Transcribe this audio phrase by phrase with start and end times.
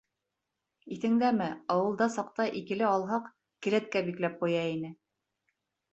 [0.95, 3.31] Иҫеңдәме, ауылда саҡта «икеле» алһаҡ,
[3.67, 4.95] келәткә бикләп ҡуя ине.